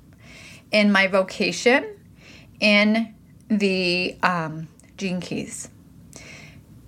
in 0.71 0.91
my 0.91 1.07
vocation 1.07 1.85
in 2.59 3.13
the 3.49 4.15
um, 4.23 4.67
gene 4.97 5.19
keys. 5.19 5.69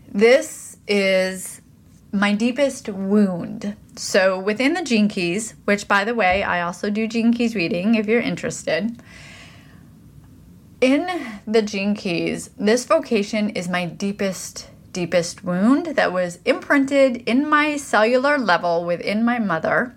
This 0.09 0.77
is 0.87 1.61
my 2.11 2.33
deepest 2.33 2.87
wound. 2.89 3.75
So 3.97 4.39
within 4.39 4.73
the 4.73 4.83
gene 4.83 5.09
keys, 5.09 5.55
which 5.65 5.87
by 5.87 6.05
the 6.05 6.15
way, 6.15 6.43
I 6.43 6.61
also 6.61 6.89
do 6.89 7.07
gene 7.07 7.33
keys 7.33 7.55
reading 7.55 7.95
if 7.95 8.07
you're 8.07 8.21
interested. 8.21 9.01
In 10.79 11.07
the 11.47 11.63
gene 11.63 11.95
keys, 11.95 12.51
this 12.55 12.85
vocation 12.85 13.49
is 13.49 13.67
my 13.67 13.85
deepest, 13.85 14.69
deepest 14.93 15.43
wound 15.43 15.87
that 15.87 16.13
was 16.13 16.37
imprinted 16.45 17.27
in 17.27 17.49
my 17.49 17.77
cellular 17.77 18.37
level 18.37 18.85
within 18.85 19.25
my 19.25 19.39
mother 19.39 19.95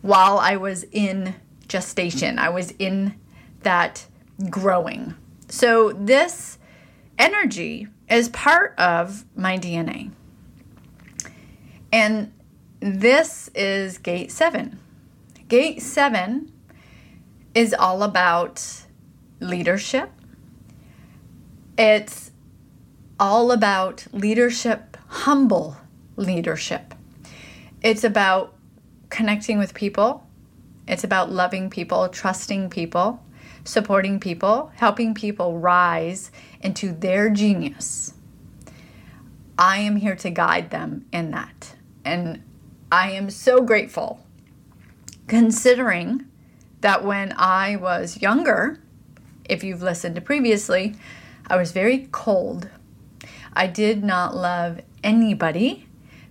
while 0.00 0.38
I 0.38 0.56
was 0.56 0.84
in 0.92 1.34
gestation. 1.68 2.38
I 2.38 2.48
was 2.48 2.70
in 2.78 3.16
that 3.64 4.06
growing. 4.48 5.14
So, 5.48 5.92
this 5.92 6.56
energy 7.18 7.86
is 8.08 8.30
part 8.30 8.74
of 8.78 9.26
my 9.36 9.58
DNA. 9.58 10.10
And 11.92 12.32
this 12.80 13.50
is 13.54 13.98
gate 13.98 14.32
seven. 14.32 14.80
Gate 15.48 15.82
seven 15.82 16.50
is 17.54 17.74
all 17.74 18.02
about 18.02 18.81
leadership, 19.42 20.10
it's 21.76 22.30
all 23.18 23.52
about 23.52 24.06
leadership, 24.12 24.96
humble 25.08 25.76
leadership. 26.16 26.94
It's 27.82 28.04
about 28.04 28.54
connecting 29.10 29.58
with 29.58 29.74
people. 29.74 30.26
It's 30.88 31.04
about 31.04 31.30
loving 31.30 31.70
people, 31.70 32.08
trusting 32.08 32.70
people, 32.70 33.22
supporting 33.64 34.18
people, 34.18 34.72
helping 34.76 35.14
people 35.14 35.58
rise 35.58 36.30
into 36.60 36.92
their 36.92 37.30
genius. 37.30 38.14
I 39.58 39.78
am 39.78 39.96
here 39.96 40.16
to 40.16 40.30
guide 40.30 40.70
them 40.70 41.06
in 41.12 41.30
that. 41.32 41.74
And 42.04 42.42
I 42.90 43.12
am 43.12 43.30
so 43.30 43.62
grateful 43.62 44.26
considering 45.28 46.26
that 46.80 47.04
when 47.04 47.32
I 47.36 47.76
was 47.76 48.20
younger, 48.20 48.80
if 49.44 49.64
you've 49.64 49.82
listened 49.82 50.14
to 50.16 50.20
previously, 50.20 50.94
I 51.46 51.56
was 51.56 51.72
very 51.72 52.08
cold. 52.12 52.68
I 53.52 53.66
did 53.66 54.02
not 54.02 54.34
love 54.34 54.80
anybody 55.02 55.86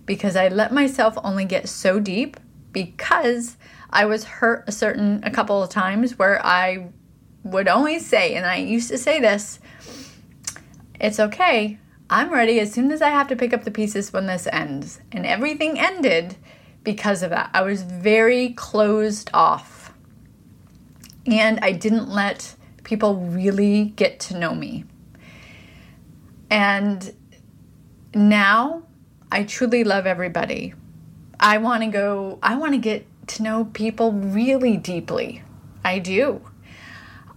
because 0.06 0.36
I 0.36 0.48
let 0.48 0.72
myself 0.72 1.16
only 1.22 1.44
get 1.44 1.68
so 1.68 2.00
deep 2.00 2.38
because 2.72 3.56
I 3.90 4.06
was 4.06 4.24
hurt 4.24 4.64
a 4.66 4.72
certain 4.72 5.22
a 5.22 5.30
couple 5.30 5.62
of 5.62 5.70
times 5.70 6.18
where 6.18 6.44
I 6.44 6.88
would 7.44 7.68
only 7.68 7.98
say, 7.98 8.34
and 8.34 8.46
I 8.46 8.56
used 8.56 8.88
to 8.90 8.98
say 8.98 9.20
this, 9.20 9.60
it's 11.00 11.20
okay. 11.20 11.78
I'm 12.08 12.30
ready 12.30 12.60
as 12.60 12.72
soon 12.72 12.92
as 12.92 13.02
I 13.02 13.08
have 13.10 13.28
to 13.28 13.36
pick 13.36 13.52
up 13.52 13.64
the 13.64 13.70
pieces 13.70 14.12
when 14.12 14.26
this 14.26 14.46
ends. 14.52 15.00
And 15.10 15.26
everything 15.26 15.78
ended 15.78 16.36
because 16.84 17.22
of 17.22 17.30
that. 17.30 17.50
I 17.54 17.62
was 17.62 17.82
very 17.82 18.50
closed 18.50 19.30
off. 19.32 19.92
And 21.26 21.58
I 21.60 21.72
didn't 21.72 22.08
let 22.08 22.54
people 22.84 23.16
really 23.16 23.86
get 23.96 24.20
to 24.20 24.38
know 24.38 24.54
me. 24.54 24.84
And 26.50 27.14
now 28.14 28.82
I 29.30 29.44
truly 29.44 29.84
love 29.84 30.06
everybody. 30.06 30.74
I 31.40 31.58
want 31.58 31.82
to 31.82 31.88
go, 31.88 32.38
I 32.42 32.56
want 32.56 32.72
to 32.72 32.78
get 32.78 33.06
to 33.28 33.42
know 33.42 33.64
people 33.66 34.12
really 34.12 34.76
deeply. 34.76 35.42
I 35.84 35.98
do. 35.98 36.42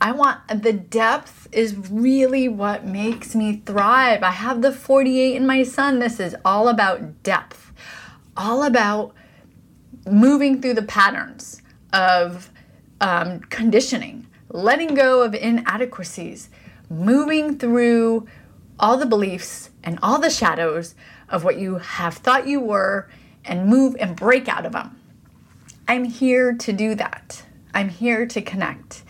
I 0.02 0.12
want 0.12 0.40
the 0.62 0.74
depth 0.74 1.48
is 1.52 1.76
really 1.90 2.48
what 2.48 2.86
makes 2.86 3.34
me 3.34 3.64
thrive. 3.66 4.24
I 4.24 4.32
have 4.32 4.62
the 4.62 4.72
48 4.72 5.36
in 5.36 5.48
my 5.48 5.64
sun. 5.64 6.00
This 6.00 6.20
is 6.20 6.36
all 6.44 6.68
about 6.68 7.24
depth, 7.24 7.72
all 8.36 8.64
about 8.64 9.14
moving 10.06 10.62
through 10.62 10.74
the 10.74 10.84
patterns 10.84 11.62
of 11.94 12.52
um, 13.02 13.40
conditioning, 13.40 14.28
letting 14.56 14.94
go 14.94 15.22
of 15.22 15.36
inadequacies, 15.36 16.50
moving 16.90 17.58
through 17.58 18.28
all 18.80 18.98
the 18.98 19.06
beliefs 19.06 19.70
and 19.84 20.00
all 20.02 20.20
the 20.20 20.30
shadows 20.30 20.96
of 21.30 21.44
what 21.44 21.58
you 21.60 21.76
have 21.76 22.16
thought 22.16 22.48
you 22.48 22.60
were 22.60 23.10
and 23.44 23.68
move 23.68 23.96
and 24.00 24.16
break 24.16 24.48
out 24.48 24.66
of 24.66 24.72
them. 24.72 25.00
I'm 25.88 26.06
here 26.06 26.54
to 26.54 26.74
do 26.74 26.96
that. 26.96 27.44
I'm 27.74 27.90
here 27.90 28.26
to 28.26 28.42
connect. 28.42 29.04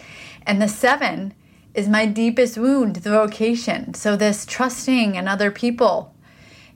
And 0.45 0.61
the 0.61 0.67
seven 0.67 1.33
is 1.73 1.87
my 1.87 2.05
deepest 2.05 2.57
wound, 2.57 2.97
the 2.97 3.11
vocation. 3.11 3.93
So 3.93 4.15
this 4.15 4.45
trusting 4.45 5.15
in 5.15 5.27
other 5.27 5.51
people 5.51 6.13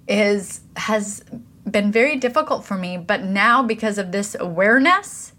is 0.08 0.62
has 0.76 1.24
been 1.70 1.92
very 1.92 2.16
difficult 2.16 2.66
for 2.66 2.76
me, 2.76 2.98
but 2.98 3.24
now 3.24 3.62
because 3.62 3.98
of 3.98 4.12
this 4.12 4.36
awareness, 4.40 5.34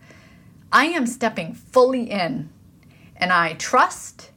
I 0.73 0.87
am 0.87 1.07
stepping 1.07 1.55
fully 1.55 2.11
in 2.11 2.51
and 3.21 3.33
I 3.33 3.55
trust 3.55 4.31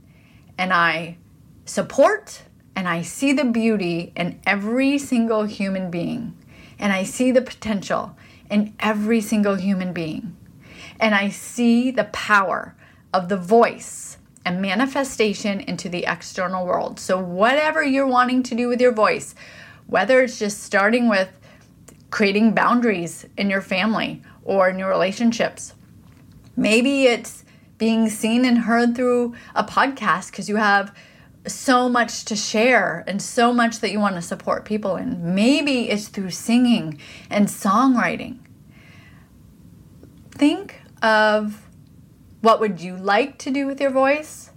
and 0.57 0.73
I 0.73 1.17
support 1.65 2.43
and 2.75 2.87
I 2.87 3.01
see 3.01 3.33
the 3.33 3.45
beauty 3.45 4.11
in 4.15 4.39
every 4.45 4.97
single 4.97 5.43
human 5.45 5.89
being 5.89 6.35
and 6.79 6.91
I 6.91 7.03
see 7.03 7.31
the 7.31 7.41
potential 7.41 8.15
in 8.49 8.75
every 8.79 9.21
single 9.21 9.55
human 9.55 9.93
being. 9.93 10.35
And 10.99 11.15
I 11.15 11.29
see 11.29 11.91
the 11.91 12.03
power 12.05 12.75
of 13.13 13.29
the 13.29 13.37
voice 13.37 14.17
and 14.45 14.61
manifestation 14.61 15.61
into 15.61 15.87
the 15.87 16.05
external 16.05 16.65
world. 16.65 16.99
So, 16.99 17.17
whatever 17.19 17.83
you're 17.83 18.07
wanting 18.07 18.43
to 18.43 18.55
do 18.55 18.67
with 18.67 18.81
your 18.81 18.91
voice, 18.91 19.33
whether 19.87 20.21
it's 20.21 20.37
just 20.37 20.63
starting 20.63 21.07
with 21.07 21.29
creating 22.11 22.53
boundaries 22.53 23.25
in 23.37 23.49
your 23.49 23.61
family 23.61 24.21
or 24.43 24.69
in 24.69 24.77
your 24.77 24.89
relationships, 24.89 25.73
maybe 26.55 27.05
it's 27.05 27.45
being 27.77 28.09
seen 28.09 28.45
and 28.45 28.59
heard 28.59 28.95
through 28.95 29.35
a 29.55 29.63
podcast 29.63 30.31
because 30.31 30.47
you 30.47 30.57
have 30.57 30.95
so 31.45 31.89
much 31.89 32.25
to 32.25 32.35
share 32.35 33.03
and 33.07 33.21
so 33.21 33.53
much 33.53 33.79
that 33.79 33.91
you 33.91 33.99
want 33.99 34.15
to 34.15 34.21
support 34.21 34.65
people 34.65 34.95
in. 34.95 35.35
Maybe 35.35 35.89
it's 35.89 36.07
through 36.07 36.31
singing 36.31 36.99
and 37.29 37.47
songwriting. 37.47 38.39
Think 40.31 40.81
of 41.01 41.67
what 42.41 42.59
would 42.59 42.79
you 42.79 42.95
like 42.95 43.37
to 43.39 43.51
do 43.51 43.67
with 43.67 43.79
your 43.81 43.91
voice 43.91 44.51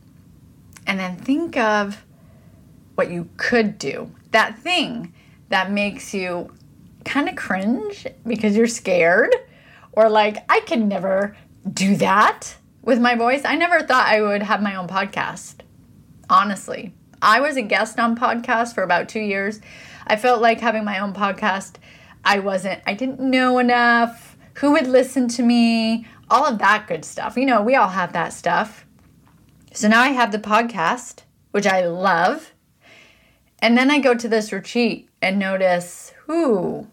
and 0.87 0.99
then 0.99 1.17
think 1.17 1.57
of 1.57 2.05
what 2.95 3.11
you 3.11 3.29
could 3.37 3.79
do. 3.79 4.11
That 4.31 4.59
thing 4.59 5.13
that 5.49 5.71
makes 5.71 6.15
you 6.15 6.53
kind 7.05 7.29
of 7.29 7.37
cringe 7.37 8.07
because 8.27 8.57
you're 8.57 8.67
scared 8.67 9.35
or 9.93 10.09
like 10.09 10.39
I 10.49 10.61
can 10.61 10.89
never 10.89 11.37
do 11.73 11.97
that 11.97 12.57
with 12.87 12.99
my 12.99 13.15
voice. 13.15 13.45
I 13.45 13.57
never 13.57 13.83
thought 13.83 14.07
I 14.07 14.23
would 14.23 14.43
have 14.43 14.63
my 14.63 14.77
own 14.77 14.89
podcast 14.89 15.57
honestly. 16.29 16.93
I 17.23 17.41
was 17.41 17.57
a 17.57 17.63
guest 17.63 17.99
on 17.99 18.17
podcasts 18.17 18.75
for 18.75 18.83
about 18.83 19.09
two 19.09 19.21
years. 19.21 19.61
I 20.07 20.17
felt 20.17 20.43
like 20.43 20.61
having 20.61 20.85
my 20.85 20.99
own 20.99 21.13
podcast, 21.13 21.77
I 22.25 22.39
wasn't, 22.39 22.83
I 22.87 22.95
didn't 22.95 23.21
know 23.21 23.59
enough. 23.59 24.37
Who 24.55 24.73
would 24.73 24.87
listen 24.87 25.29
to 25.29 25.43
me? 25.43 26.07
All 26.31 26.47
of 26.47 26.59
that 26.59 26.87
good 26.87 27.05
stuff. 27.05 27.37
You 27.37 27.47
know, 27.47 27.63
we 27.63 27.75
all 27.75 27.89
have 27.89 28.13
that 28.13 28.33
stuff. 28.33 28.87
So 29.73 29.89
now 29.89 30.03
I 30.03 30.09
have 30.09 30.33
the 30.33 30.39
podcast, 30.39 31.23
which 31.51 31.67
I 31.67 31.87
love. 31.87 32.53
And 33.61 33.77
then 33.77 33.91
I 33.91 33.99
go 33.99 34.15
to 34.15 34.29
this 34.29 34.53
retreat 34.53 35.09
and 35.23 35.39
notice, 35.39 36.13
who, 36.27 36.87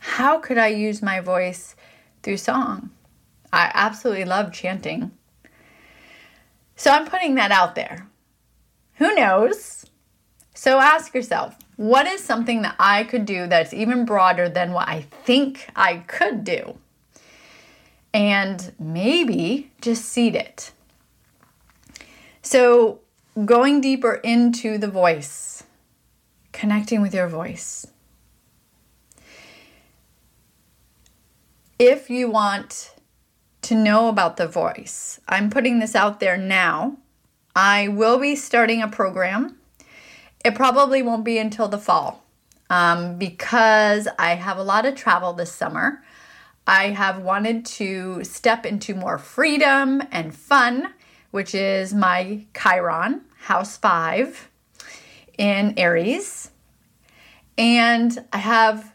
how 0.00 0.38
could 0.38 0.58
I 0.58 0.68
use 0.68 1.02
my 1.02 1.20
voice 1.20 1.76
through 2.22 2.38
song? 2.38 2.90
I 3.54 3.70
absolutely 3.72 4.24
love 4.24 4.52
chanting. 4.52 5.12
So 6.76 6.90
I'm 6.90 7.06
putting 7.06 7.36
that 7.36 7.52
out 7.52 7.74
there. 7.74 8.08
Who 8.94 9.14
knows? 9.14 9.86
So 10.54 10.80
ask 10.80 11.14
yourself, 11.14 11.56
what 11.76 12.06
is 12.06 12.22
something 12.22 12.62
that 12.62 12.76
I 12.78 13.04
could 13.04 13.26
do 13.26 13.46
that's 13.46 13.72
even 13.72 14.04
broader 14.04 14.48
than 14.48 14.72
what 14.72 14.88
I 14.88 15.02
think 15.02 15.68
I 15.74 15.98
could 15.98 16.44
do? 16.44 16.78
And 18.12 18.72
maybe 18.78 19.70
just 19.80 20.04
seed 20.04 20.36
it. 20.36 20.72
So, 22.42 23.00
going 23.44 23.80
deeper 23.80 24.14
into 24.14 24.78
the 24.78 24.86
voice, 24.86 25.64
connecting 26.52 27.00
with 27.00 27.14
your 27.14 27.26
voice. 27.26 27.86
If 31.78 32.10
you 32.10 32.30
want 32.30 32.93
to 33.64 33.74
know 33.74 34.08
about 34.08 34.36
the 34.36 34.48
voice, 34.48 35.20
I'm 35.28 35.50
putting 35.50 35.78
this 35.78 35.94
out 35.94 36.20
there 36.20 36.36
now 36.36 36.98
I 37.56 37.88
will 37.88 38.18
be 38.18 38.34
starting 38.34 38.82
a 38.82 38.88
program. 38.88 39.56
It 40.44 40.54
probably 40.54 41.02
won't 41.02 41.24
be 41.24 41.38
until 41.38 41.68
the 41.68 41.78
fall 41.78 42.24
um, 42.68 43.16
because 43.16 44.08
I 44.18 44.34
have 44.34 44.58
a 44.58 44.64
lot 44.64 44.86
of 44.86 44.96
travel 44.96 45.32
this 45.32 45.52
summer. 45.52 46.02
I 46.66 46.88
have 46.88 47.22
wanted 47.22 47.64
to 47.66 48.24
step 48.24 48.66
into 48.66 48.94
more 48.94 49.18
freedom 49.18 50.02
and 50.10 50.34
fun, 50.34 50.94
which 51.30 51.54
is 51.54 51.94
my 51.94 52.44
Chiron, 52.54 53.20
house 53.42 53.76
five 53.76 54.48
in 55.38 55.74
Aries. 55.76 56.50
And 57.56 58.24
I 58.32 58.38
have 58.38 58.92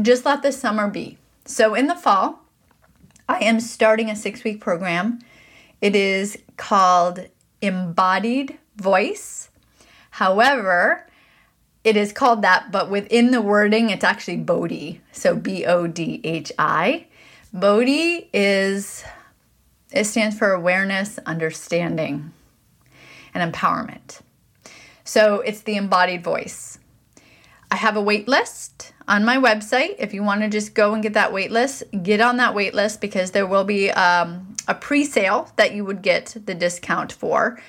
just 0.00 0.24
let 0.24 0.42
the 0.42 0.52
summer 0.52 0.88
be. 0.88 1.18
So 1.44 1.74
in 1.74 1.86
the 1.86 1.94
fall, 1.94 2.43
I 3.28 3.38
am 3.38 3.60
starting 3.60 4.10
a 4.10 4.16
six 4.16 4.44
week 4.44 4.60
program. 4.60 5.20
It 5.80 5.96
is 5.96 6.38
called 6.56 7.26
embodied 7.60 8.58
voice. 8.76 9.50
However, 10.10 11.06
it 11.82 11.96
is 11.96 12.12
called 12.12 12.42
that, 12.42 12.70
but 12.70 12.90
within 12.90 13.30
the 13.30 13.42
wording, 13.42 13.90
it's 13.90 14.04
actually 14.04 14.38
Bodhi. 14.38 15.00
So 15.12 15.36
B 15.36 15.64
O 15.64 15.86
D 15.86 16.20
H 16.24 16.52
I. 16.58 17.06
Bodhi 17.52 18.28
is, 18.32 19.04
it 19.92 20.04
stands 20.04 20.38
for 20.38 20.52
awareness, 20.52 21.18
understanding, 21.26 22.32
and 23.32 23.52
empowerment. 23.52 24.20
So 25.04 25.40
it's 25.40 25.60
the 25.60 25.76
embodied 25.76 26.24
voice. 26.24 26.78
I 27.74 27.76
have 27.76 27.96
a 27.96 28.00
wait 28.00 28.28
list 28.28 28.92
on 29.08 29.24
my 29.24 29.36
website. 29.36 29.96
If 29.98 30.14
you 30.14 30.22
want 30.22 30.42
to 30.42 30.48
just 30.48 30.74
go 30.74 30.94
and 30.94 31.02
get 31.02 31.14
that 31.14 31.32
wait 31.32 31.50
list, 31.50 31.82
get 32.04 32.20
on 32.20 32.36
that 32.36 32.54
wait 32.54 32.72
list 32.72 33.00
because 33.00 33.32
there 33.32 33.48
will 33.48 33.64
be 33.64 33.90
um, 33.90 34.54
a 34.68 34.76
pre 34.76 35.04
sale 35.04 35.50
that 35.56 35.74
you 35.74 35.84
would 35.84 36.00
get 36.00 36.36
the 36.46 36.54
discount 36.54 37.10
for 37.10 37.60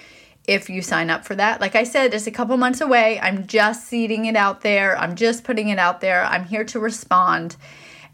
if 0.48 0.70
you 0.70 0.84
sign 0.84 1.10
up 1.10 1.26
for 1.26 1.34
that. 1.34 1.60
Like 1.60 1.76
I 1.76 1.86
said, 1.86 2.14
it's 2.14 2.28
a 2.28 2.32
couple 2.32 2.56
months 2.56 2.82
away. 2.82 3.20
I'm 3.20 3.48
just 3.48 3.88
seeding 3.88 4.26
it 4.26 4.36
out 4.36 4.62
there, 4.62 4.96
I'm 4.96 5.16
just 5.16 5.44
putting 5.44 5.70
it 5.70 5.80
out 5.80 6.02
there. 6.02 6.24
I'm 6.24 6.46
here 6.46 6.66
to 6.66 6.80
respond. 6.80 7.56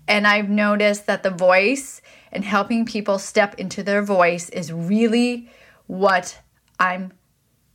And 0.07 0.25
I've 0.25 0.49
noticed 0.49 1.07
that 1.07 1.23
the 1.23 1.29
voice 1.29 2.01
and 2.31 2.45
helping 2.45 2.85
people 2.85 3.19
step 3.19 3.55
into 3.55 3.83
their 3.83 4.01
voice 4.01 4.47
is 4.47 4.71
really 4.71 5.49
what 5.87 6.39
I'm 6.79 7.11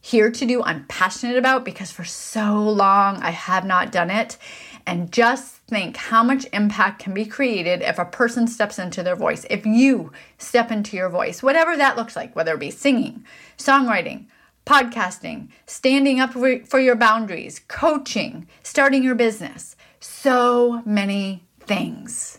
here 0.00 0.30
to 0.30 0.46
do, 0.46 0.62
I'm 0.62 0.85
passionate 0.87 1.37
about 1.37 1.64
because 1.64 1.90
for 1.90 2.04
so 2.04 2.62
long 2.62 3.16
I 3.16 3.30
have 3.30 3.64
not 3.64 3.90
done 3.90 4.11
it. 4.11 4.38
And 4.87 5.11
just 5.11 5.56
think 5.68 5.96
how 5.96 6.22
much 6.22 6.46
impact 6.52 7.02
can 7.02 7.12
be 7.12 7.24
created 7.24 7.82
if 7.82 7.98
a 7.98 8.04
person 8.04 8.46
steps 8.46 8.78
into 8.78 9.02
their 9.02 9.16
voice. 9.16 9.44
If 9.50 9.66
you 9.66 10.12
step 10.38 10.70
into 10.70 10.96
your 10.96 11.09
voice, 11.09 11.42
whatever 11.42 11.76
that 11.76 11.96
looks 11.96 12.14
like, 12.14 12.37
whether 12.37 12.54
it 12.54 12.61
be 12.61 12.70
singing, 12.70 13.24
songwriting, 13.59 14.26
podcasting, 14.64 15.48
standing 15.66 16.20
up 16.20 16.32
for 16.32 16.80
your 16.80 16.96
boundaries, 16.96 17.61
coaching, 17.66 18.46
starting 18.62 19.02
your 19.02 19.14
business. 19.14 19.74
So 19.98 20.82
many 20.85 21.44
things 21.59 22.38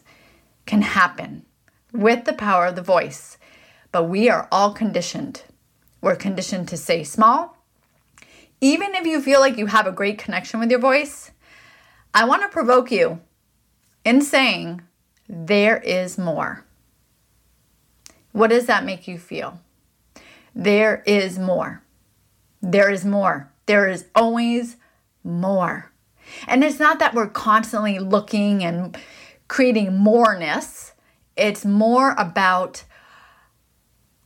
can 0.66 0.82
happen 0.82 1.46
with 1.92 2.26
the 2.26 2.34
power 2.34 2.68
of 2.68 2.76
the 2.76 2.82
voice. 2.82 3.38
But 3.92 4.04
we 4.04 4.30
are 4.30 4.48
all 4.52 4.74
conditioned. 4.74 5.44
We're 6.02 6.16
conditioned 6.16 6.68
to 6.70 6.78
say 6.78 7.04
small, 7.04 7.58
even 8.62 8.96
if 8.96 9.06
you 9.06 9.22
feel 9.22 9.40
like 9.40 9.58
you 9.58 9.68
have 9.68 9.88
a 9.88 9.92
great 9.92 10.18
connection 10.18 10.60
with 10.60 10.72
your 10.72 10.80
voice, 10.80 11.32
I 12.14 12.26
want 12.26 12.42
to 12.42 12.48
provoke 12.50 12.92
you 12.92 13.22
in 14.04 14.22
saying, 14.22 14.82
there 15.28 15.78
is 15.78 16.18
more. 16.18 16.66
What 18.32 18.50
does 18.50 18.66
that 18.68 18.86
make 18.86 19.08
you 19.08 19.18
feel? 19.18 19.60
There 20.56 21.04
is 21.06 21.38
more. 21.38 21.84
There 22.62 22.90
is 22.90 23.06
more. 23.06 23.52
There 23.66 23.88
is 23.88 24.06
always 24.16 24.78
more. 25.24 25.92
And 26.48 26.64
it's 26.64 26.80
not 26.80 27.00
that 27.00 27.14
we're 27.14 27.28
constantly 27.28 28.00
looking 28.00 28.64
and 28.64 28.98
creating 29.48 29.98
moreness, 29.98 30.94
it's 31.36 31.64
more 31.64 32.16
about 32.18 32.84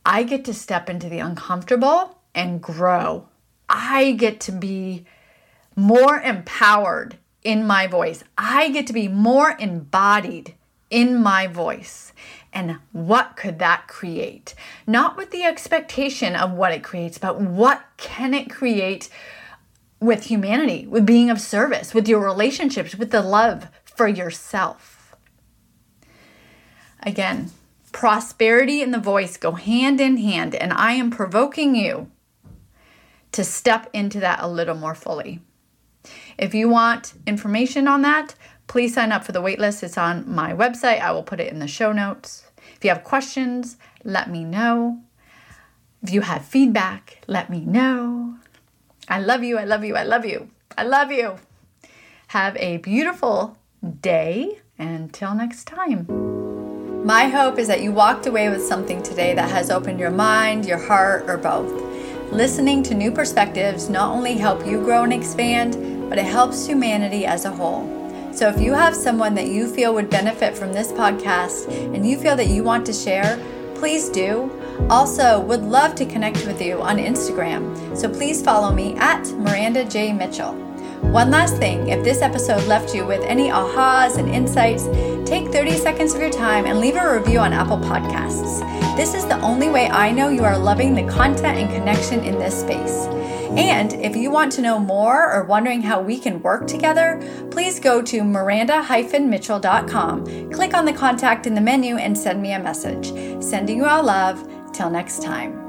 I 0.04 0.22
get 0.24 0.44
to 0.46 0.54
step 0.54 0.90
into 0.90 1.08
the 1.08 1.20
uncomfortable 1.20 2.18
and 2.34 2.60
grow. 2.60 3.28
I 3.68 4.12
get 4.12 4.40
to 4.40 4.52
be 4.52 5.06
more 5.76 6.20
empowered 6.20 7.16
in 7.42 7.66
my 7.66 7.86
voice. 7.86 8.22
I 8.36 8.70
get 8.70 8.86
to 8.88 8.92
be 8.92 9.08
more 9.08 9.56
embodied 9.58 10.54
in 10.90 11.22
my 11.22 11.46
voice. 11.46 12.12
And 12.52 12.78
what 12.92 13.36
could 13.36 13.58
that 13.60 13.88
create? 13.88 14.54
Not 14.86 15.16
with 15.16 15.30
the 15.30 15.44
expectation 15.44 16.36
of 16.36 16.52
what 16.52 16.72
it 16.72 16.84
creates, 16.84 17.18
but 17.18 17.40
what 17.40 17.82
can 17.96 18.34
it 18.34 18.50
create 18.50 19.08
with 20.00 20.24
humanity, 20.24 20.86
with 20.86 21.06
being 21.06 21.30
of 21.30 21.40
service, 21.40 21.94
with 21.94 22.08
your 22.08 22.20
relationships, 22.20 22.94
with 22.94 23.10
the 23.10 23.22
love 23.22 23.68
for 23.84 24.08
yourself. 24.08 25.16
Again, 27.00 27.50
prosperity 27.92 28.82
and 28.82 28.92
the 28.92 28.98
voice 28.98 29.36
go 29.36 29.52
hand 29.52 30.00
in 30.00 30.16
hand, 30.16 30.54
and 30.54 30.72
I 30.72 30.92
am 30.92 31.10
provoking 31.10 31.74
you 31.74 32.10
to 33.32 33.44
step 33.44 33.88
into 33.92 34.20
that 34.20 34.40
a 34.42 34.48
little 34.48 34.74
more 34.74 34.94
fully. 34.94 35.40
If 36.38 36.54
you 36.54 36.68
want 36.68 37.14
information 37.26 37.86
on 37.86 38.02
that, 38.02 38.34
please 38.66 38.94
sign 38.94 39.12
up 39.12 39.24
for 39.24 39.32
the 39.32 39.42
waitlist. 39.42 39.82
It's 39.82 39.98
on 39.98 40.28
my 40.28 40.52
website. 40.52 41.00
I 41.00 41.12
will 41.12 41.22
put 41.22 41.40
it 41.40 41.52
in 41.52 41.58
the 41.58 41.68
show 41.68 41.92
notes. 41.92 42.44
If 42.76 42.84
you 42.84 42.90
have 42.90 43.04
questions, 43.04 43.76
let 44.04 44.30
me 44.30 44.44
know. 44.44 45.00
If 46.02 46.12
you 46.12 46.22
have 46.22 46.44
feedback, 46.44 47.22
let 47.26 47.48
me 47.48 47.60
know. 47.60 48.36
I 49.08 49.20
love 49.20 49.44
you. 49.44 49.58
I 49.58 49.64
love 49.64 49.84
you. 49.84 49.94
I 49.96 50.02
love 50.02 50.24
you. 50.24 50.50
I 50.76 50.84
love 50.84 51.12
you. 51.12 51.36
Have 52.28 52.56
a 52.56 52.78
beautiful 52.78 53.56
day. 54.00 54.58
Until 54.78 55.34
next 55.34 55.66
time. 55.66 56.21
My 57.04 57.26
hope 57.26 57.58
is 57.58 57.66
that 57.66 57.82
you 57.82 57.90
walked 57.90 58.28
away 58.28 58.48
with 58.48 58.64
something 58.64 59.02
today 59.02 59.34
that 59.34 59.50
has 59.50 59.70
opened 59.70 59.98
your 59.98 60.12
mind, 60.12 60.64
your 60.64 60.78
heart, 60.78 61.28
or 61.28 61.36
both. 61.36 61.72
Listening 62.30 62.80
to 62.84 62.94
new 62.94 63.10
perspectives 63.10 63.90
not 63.90 64.12
only 64.12 64.34
help 64.34 64.64
you 64.64 64.78
grow 64.84 65.02
and 65.02 65.12
expand, 65.12 66.08
but 66.08 66.16
it 66.16 66.26
helps 66.26 66.64
humanity 66.64 67.26
as 67.26 67.44
a 67.44 67.50
whole. 67.50 67.88
So 68.32 68.48
if 68.48 68.60
you 68.60 68.72
have 68.74 68.94
someone 68.94 69.34
that 69.34 69.48
you 69.48 69.66
feel 69.66 69.92
would 69.94 70.10
benefit 70.10 70.56
from 70.56 70.72
this 70.72 70.92
podcast 70.92 71.66
and 71.92 72.08
you 72.08 72.16
feel 72.16 72.36
that 72.36 72.46
you 72.46 72.62
want 72.62 72.86
to 72.86 72.92
share, 72.92 73.36
please 73.74 74.08
do. 74.08 74.48
Also, 74.88 75.40
would 75.40 75.62
love 75.62 75.96
to 75.96 76.06
connect 76.06 76.46
with 76.46 76.62
you 76.62 76.80
on 76.80 76.98
Instagram, 76.98 77.96
so 77.96 78.08
please 78.08 78.40
follow 78.40 78.72
me 78.72 78.94
at 78.98 79.26
Miranda 79.32 79.84
J. 79.84 80.12
Mitchell. 80.12 80.71
One 81.02 81.30
last 81.30 81.58
thing 81.58 81.88
if 81.88 82.02
this 82.02 82.22
episode 82.22 82.66
left 82.66 82.94
you 82.94 83.06
with 83.06 83.20
any 83.22 83.50
ahas 83.50 84.16
and 84.16 84.28
insights, 84.28 84.84
take 85.28 85.52
30 85.52 85.72
seconds 85.72 86.14
of 86.14 86.20
your 86.20 86.30
time 86.30 86.64
and 86.64 86.80
leave 86.80 86.96
a 86.96 87.18
review 87.18 87.38
on 87.38 87.52
Apple 87.52 87.78
Podcasts. 87.78 88.60
This 88.96 89.14
is 89.14 89.26
the 89.26 89.38
only 89.40 89.68
way 89.68 89.88
I 89.88 90.10
know 90.10 90.28
you 90.28 90.44
are 90.44 90.58
loving 90.58 90.94
the 90.94 91.04
content 91.04 91.58
and 91.58 91.70
connection 91.70 92.20
in 92.20 92.38
this 92.38 92.58
space. 92.58 93.06
And 93.56 93.92
if 93.94 94.16
you 94.16 94.30
want 94.30 94.52
to 94.52 94.62
know 94.62 94.78
more 94.78 95.30
or 95.30 95.44
wondering 95.44 95.82
how 95.82 96.00
we 96.00 96.18
can 96.18 96.40
work 96.40 96.66
together, 96.66 97.20
please 97.50 97.78
go 97.78 98.00
to 98.00 98.24
miranda-mitchell.com, 98.24 100.50
click 100.50 100.72
on 100.72 100.86
the 100.86 100.92
contact 100.94 101.46
in 101.46 101.54
the 101.54 101.60
menu, 101.60 101.96
and 101.96 102.16
send 102.16 102.40
me 102.40 102.52
a 102.52 102.58
message. 102.58 103.12
Sending 103.44 103.76
you 103.76 103.84
all 103.84 104.02
love. 104.02 104.48
Till 104.72 104.88
next 104.88 105.22
time. 105.22 105.61